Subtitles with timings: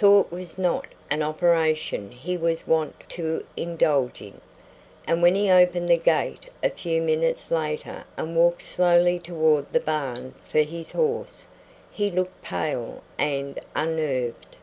[0.00, 4.40] Thought was not an operation he was wont to indulge in,
[5.06, 9.78] and when he opened the gate a few minutes later and walked slowly toward the
[9.78, 11.46] barn for his horse,
[11.92, 14.56] he looked pale and unnerved.